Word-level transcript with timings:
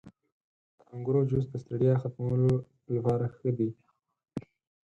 •د 0.77 0.79
انګورو 0.93 1.21
جوس 1.29 1.45
د 1.49 1.53
ستړیا 1.63 1.93
ختمولو 2.01 2.51
لپاره 2.95 3.25
ښه 3.37 3.49
دی. 3.57 3.69